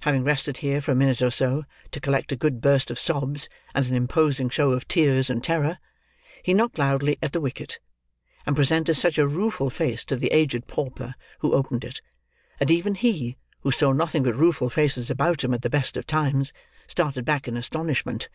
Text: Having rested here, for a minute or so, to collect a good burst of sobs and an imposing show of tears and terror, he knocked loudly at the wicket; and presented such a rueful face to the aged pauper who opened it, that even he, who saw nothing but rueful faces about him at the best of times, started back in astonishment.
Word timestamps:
Having 0.00 0.24
rested 0.24 0.56
here, 0.58 0.82
for 0.82 0.92
a 0.92 0.94
minute 0.94 1.22
or 1.22 1.30
so, 1.30 1.64
to 1.92 1.98
collect 1.98 2.30
a 2.30 2.36
good 2.36 2.60
burst 2.60 2.90
of 2.90 2.98
sobs 2.98 3.48
and 3.74 3.86
an 3.86 3.94
imposing 3.94 4.50
show 4.50 4.72
of 4.72 4.86
tears 4.86 5.30
and 5.30 5.42
terror, 5.42 5.78
he 6.42 6.52
knocked 6.52 6.76
loudly 6.78 7.18
at 7.22 7.32
the 7.32 7.40
wicket; 7.40 7.78
and 8.44 8.54
presented 8.54 8.96
such 8.96 9.16
a 9.16 9.26
rueful 9.26 9.70
face 9.70 10.04
to 10.04 10.14
the 10.14 10.30
aged 10.30 10.66
pauper 10.66 11.14
who 11.38 11.54
opened 11.54 11.84
it, 11.86 12.02
that 12.58 12.70
even 12.70 12.94
he, 12.96 13.38
who 13.60 13.70
saw 13.70 13.92
nothing 13.94 14.22
but 14.22 14.36
rueful 14.36 14.68
faces 14.68 15.08
about 15.08 15.42
him 15.42 15.54
at 15.54 15.62
the 15.62 15.70
best 15.70 15.96
of 15.96 16.06
times, 16.06 16.52
started 16.86 17.24
back 17.24 17.48
in 17.48 17.56
astonishment. 17.56 18.28